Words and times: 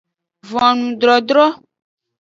Vonudrodro. 0.51 1.45